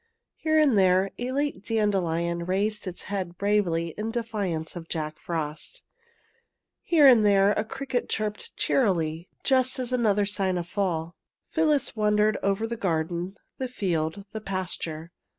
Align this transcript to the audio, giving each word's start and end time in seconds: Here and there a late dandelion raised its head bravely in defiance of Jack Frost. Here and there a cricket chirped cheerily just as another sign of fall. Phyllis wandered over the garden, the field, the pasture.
Here 0.37 0.57
and 0.59 0.75
there 0.79 1.11
a 1.19 1.31
late 1.31 1.63
dandelion 1.63 2.47
raised 2.47 2.87
its 2.87 3.03
head 3.03 3.37
bravely 3.37 3.89
in 3.99 4.09
defiance 4.09 4.75
of 4.75 4.89
Jack 4.89 5.19
Frost. 5.19 5.83
Here 6.81 7.05
and 7.07 7.23
there 7.23 7.51
a 7.51 7.63
cricket 7.63 8.09
chirped 8.09 8.57
cheerily 8.57 9.29
just 9.43 9.77
as 9.77 9.91
another 9.91 10.25
sign 10.25 10.57
of 10.57 10.67
fall. 10.67 11.13
Phyllis 11.49 11.95
wandered 11.95 12.39
over 12.41 12.65
the 12.65 12.75
garden, 12.77 13.37
the 13.59 13.67
field, 13.67 14.25
the 14.31 14.41
pasture. 14.41 15.11